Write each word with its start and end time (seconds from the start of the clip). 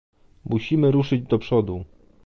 Musimy 0.45 0.91
ruszyć 0.91 1.21
do 1.23 1.39
przodu 1.39 1.85